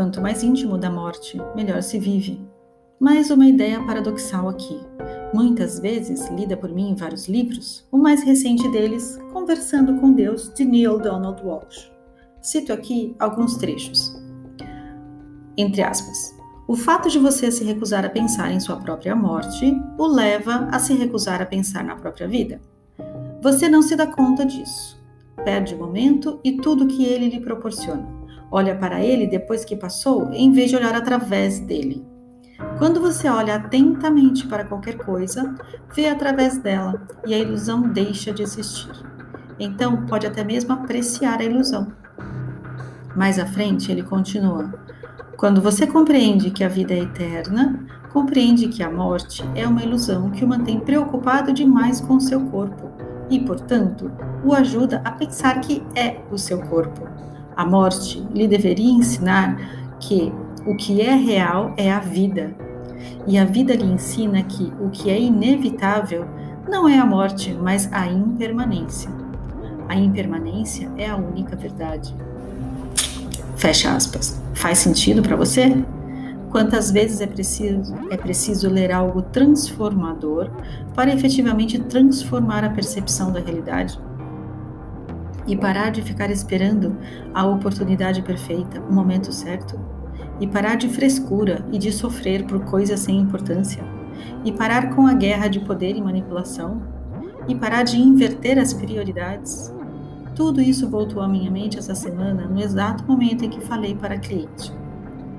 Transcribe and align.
Quanto 0.00 0.22
mais 0.22 0.42
íntimo 0.42 0.78
da 0.78 0.90
morte, 0.90 1.38
melhor 1.54 1.82
se 1.82 1.98
vive. 1.98 2.40
Mais 2.98 3.30
uma 3.30 3.46
ideia 3.46 3.84
paradoxal 3.84 4.48
aqui, 4.48 4.80
muitas 5.34 5.78
vezes 5.78 6.26
lida 6.30 6.56
por 6.56 6.70
mim 6.70 6.88
em 6.88 6.94
vários 6.94 7.28
livros, 7.28 7.86
o 7.92 7.98
mais 7.98 8.22
recente 8.22 8.66
deles, 8.70 9.18
Conversando 9.30 10.00
com 10.00 10.14
Deus, 10.14 10.50
de 10.54 10.64
Neil 10.64 10.98
Donald 10.98 11.44
Walsh. 11.44 11.92
Cito 12.40 12.72
aqui 12.72 13.14
alguns 13.18 13.58
trechos. 13.58 14.18
Entre 15.54 15.82
aspas. 15.82 16.34
O 16.66 16.74
fato 16.74 17.10
de 17.10 17.18
você 17.18 17.52
se 17.52 17.62
recusar 17.62 18.02
a 18.02 18.08
pensar 18.08 18.50
em 18.50 18.58
sua 18.58 18.76
própria 18.76 19.14
morte 19.14 19.70
o 19.98 20.06
leva 20.06 20.66
a 20.72 20.78
se 20.78 20.94
recusar 20.94 21.42
a 21.42 21.46
pensar 21.46 21.84
na 21.84 21.94
própria 21.94 22.26
vida. 22.26 22.58
Você 23.42 23.68
não 23.68 23.82
se 23.82 23.94
dá 23.94 24.06
conta 24.06 24.46
disso. 24.46 24.98
Perde 25.44 25.74
o 25.74 25.78
momento 25.78 26.40
e 26.42 26.56
tudo 26.56 26.86
que 26.86 27.04
ele 27.04 27.28
lhe 27.28 27.40
proporciona. 27.40 28.19
Olha 28.50 28.74
para 28.74 29.00
ele 29.00 29.26
depois 29.26 29.64
que 29.64 29.76
passou, 29.76 30.30
em 30.32 30.50
vez 30.52 30.70
de 30.70 30.76
olhar 30.76 30.94
através 30.94 31.60
dele. 31.60 32.04
Quando 32.78 33.00
você 33.00 33.28
olha 33.28 33.54
atentamente 33.54 34.46
para 34.46 34.64
qualquer 34.64 34.96
coisa, 34.96 35.54
vê 35.94 36.08
através 36.08 36.58
dela 36.58 37.06
e 37.26 37.32
a 37.32 37.38
ilusão 37.38 37.82
deixa 37.82 38.32
de 38.32 38.42
existir. 38.42 38.90
Então, 39.58 40.06
pode 40.06 40.26
até 40.26 40.42
mesmo 40.42 40.72
apreciar 40.72 41.40
a 41.40 41.44
ilusão. 41.44 41.92
Mais 43.14 43.38
à 43.38 43.46
frente, 43.46 43.92
ele 43.92 44.02
continua: 44.02 44.72
Quando 45.36 45.60
você 45.60 45.86
compreende 45.86 46.50
que 46.50 46.64
a 46.64 46.68
vida 46.68 46.94
é 46.94 47.00
eterna, 47.00 47.86
compreende 48.12 48.68
que 48.68 48.82
a 48.82 48.90
morte 48.90 49.44
é 49.54 49.66
uma 49.66 49.82
ilusão 49.82 50.30
que 50.30 50.44
o 50.44 50.48
mantém 50.48 50.80
preocupado 50.80 51.52
demais 51.52 52.00
com 52.00 52.18
seu 52.18 52.40
corpo 52.46 52.90
e, 53.28 53.38
portanto, 53.40 54.10
o 54.44 54.52
ajuda 54.54 55.00
a 55.04 55.12
pensar 55.12 55.60
que 55.60 55.82
é 55.94 56.20
o 56.30 56.38
seu 56.38 56.60
corpo. 56.62 57.06
A 57.60 57.66
morte 57.66 58.26
lhe 58.32 58.48
deveria 58.48 58.90
ensinar 58.90 59.54
que 60.00 60.32
o 60.64 60.74
que 60.74 61.02
é 61.02 61.14
real 61.14 61.74
é 61.76 61.92
a 61.92 62.00
vida. 62.00 62.56
E 63.26 63.36
a 63.36 63.44
vida 63.44 63.74
lhe 63.74 63.84
ensina 63.84 64.42
que 64.42 64.72
o 64.80 64.88
que 64.88 65.10
é 65.10 65.20
inevitável 65.20 66.24
não 66.66 66.88
é 66.88 66.98
a 66.98 67.04
morte, 67.04 67.52
mas 67.52 67.86
a 67.92 68.06
impermanência. 68.06 69.10
A 69.90 69.94
impermanência 69.94 70.90
é 70.96 71.10
a 71.10 71.16
única 71.16 71.54
verdade. 71.54 72.14
Fecha 73.56 73.94
aspas. 73.94 74.40
Faz 74.54 74.78
sentido 74.78 75.20
para 75.20 75.36
você? 75.36 75.84
Quantas 76.48 76.90
vezes 76.90 77.20
é 77.20 77.26
preciso, 77.26 77.94
é 78.10 78.16
preciso 78.16 78.70
ler 78.70 78.90
algo 78.90 79.20
transformador 79.20 80.50
para 80.94 81.12
efetivamente 81.12 81.78
transformar 81.78 82.64
a 82.64 82.70
percepção 82.70 83.30
da 83.30 83.38
realidade? 83.38 84.00
E 85.50 85.56
parar 85.56 85.90
de 85.90 86.00
ficar 86.00 86.30
esperando 86.30 86.96
a 87.34 87.44
oportunidade 87.44 88.22
perfeita, 88.22 88.80
o 88.80 88.90
momento 88.90 89.32
certo? 89.32 89.78
e 90.40 90.46
parar 90.46 90.76
de 90.76 90.88
frescura 90.88 91.64
e 91.70 91.78
de 91.78 91.92
sofrer 91.92 92.44
por 92.44 92.64
coisas 92.64 92.98
sem 93.00 93.18
importância, 93.18 93.84
e 94.42 94.50
parar 94.50 94.94
com 94.94 95.06
a 95.06 95.12
guerra 95.12 95.48
de 95.48 95.60
poder 95.60 95.94
e 95.94 96.00
manipulação, 96.00 96.82
e 97.46 97.54
parar 97.54 97.82
de 97.82 98.00
inverter 98.00 98.58
as 98.58 98.72
prioridades. 98.72 99.72
Tudo 100.34 100.60
isso 100.60 100.88
voltou 100.88 101.22
à 101.22 101.28
minha 101.28 101.50
mente 101.50 101.78
essa 101.78 101.94
semana 101.94 102.46
no 102.46 102.58
exato 102.58 103.04
momento 103.04 103.44
em 103.44 103.50
que 103.50 103.60
falei 103.60 103.94
para 103.94 104.14
a 104.14 104.18
cliente. 104.18 104.72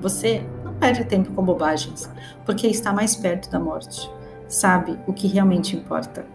Você 0.00 0.44
não 0.64 0.74
perde 0.74 1.04
tempo 1.04 1.32
com 1.32 1.44
bobagens, 1.44 2.10
porque 2.44 2.66
está 2.66 2.92
mais 2.92 3.14
perto 3.14 3.50
da 3.50 3.60
morte. 3.60 4.10
Sabe 4.48 4.98
o 5.06 5.12
que 5.12 5.28
realmente 5.28 5.76
importa. 5.76 6.26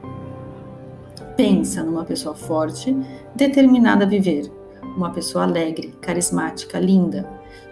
Pensa 1.35 1.83
numa 1.83 2.05
pessoa 2.05 2.35
forte, 2.35 2.95
determinada 3.35 4.05
a 4.05 4.07
viver, 4.07 4.51
uma 4.95 5.11
pessoa 5.11 5.45
alegre, 5.45 5.93
carismática, 5.99 6.79
linda, 6.79 7.27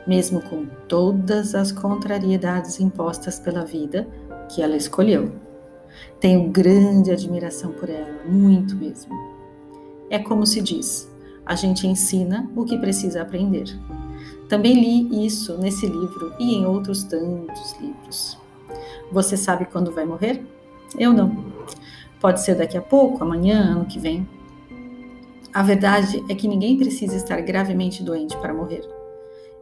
mesmo 0.07 0.41
com 0.41 0.65
todas 0.87 1.53
as 1.53 1.71
contrariedades 1.71 2.79
impostas 2.79 3.39
pela 3.39 3.63
vida 3.63 4.07
que 4.49 4.61
ela 4.61 4.75
escolheu. 4.75 5.31
Tenho 6.19 6.49
grande 6.49 7.11
admiração 7.11 7.71
por 7.71 7.89
ela, 7.89 8.23
muito 8.25 8.75
mesmo. 8.75 9.13
É 10.09 10.17
como 10.17 10.45
se 10.45 10.61
diz: 10.61 11.09
a 11.45 11.55
gente 11.55 11.85
ensina 11.85 12.49
o 12.55 12.65
que 12.65 12.77
precisa 12.77 13.21
aprender. 13.21 13.65
Também 14.49 14.73
li 14.73 15.25
isso 15.25 15.57
nesse 15.57 15.85
livro 15.85 16.33
e 16.39 16.55
em 16.55 16.65
outros 16.65 17.03
tantos 17.03 17.75
livros. 17.79 18.37
Você 19.11 19.37
sabe 19.37 19.65
quando 19.65 19.91
vai 19.91 20.05
morrer? 20.05 20.43
Eu 20.97 21.13
não. 21.13 21.50
Pode 22.21 22.41
ser 22.41 22.53
daqui 22.53 22.77
a 22.77 22.81
pouco, 22.81 23.23
amanhã, 23.23 23.73
ano 23.73 23.85
que 23.85 23.99
vem. 23.99 24.29
A 25.51 25.63
verdade 25.63 26.23
é 26.29 26.35
que 26.35 26.47
ninguém 26.47 26.77
precisa 26.77 27.15
estar 27.15 27.41
gravemente 27.41 28.03
doente 28.03 28.37
para 28.37 28.53
morrer. 28.53 28.87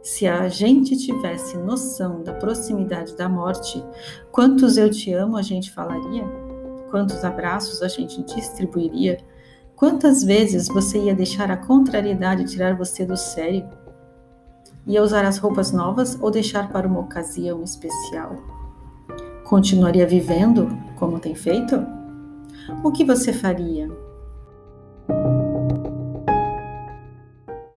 Se 0.02 0.26
a 0.26 0.46
gente 0.46 0.96
tivesse 0.96 1.56
noção 1.56 2.22
da 2.22 2.34
proximidade 2.34 3.16
da 3.16 3.28
morte, 3.28 3.82
quantos 4.30 4.76
eu 4.76 4.90
te 4.90 5.12
amo 5.12 5.38
a 5.38 5.42
gente 5.42 5.70
falaria? 5.70 6.24
Quantos 6.90 7.24
abraços 7.24 7.82
a 7.82 7.88
gente 7.88 8.22
distribuiria? 8.22 9.18
Quantas 9.74 10.22
vezes 10.22 10.68
você 10.68 10.98
ia 10.98 11.14
deixar 11.14 11.50
a 11.50 11.56
contrariedade 11.56 12.44
tirar 12.44 12.76
você 12.76 13.06
do 13.06 13.16
sério? 13.16 13.66
Ia 14.86 15.02
usar 15.02 15.24
as 15.24 15.38
roupas 15.38 15.72
novas 15.72 16.18
ou 16.20 16.30
deixar 16.30 16.70
para 16.70 16.86
uma 16.86 17.00
ocasião 17.00 17.62
especial? 17.62 18.36
Continuaria 19.44 20.06
vivendo 20.06 20.68
como 20.98 21.18
tem 21.18 21.34
feito? 21.34 21.99
O 22.82 22.92
que 22.92 23.04
você 23.04 23.32
faria? 23.32 23.88